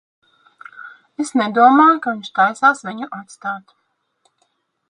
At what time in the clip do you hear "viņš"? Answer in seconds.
2.15-2.33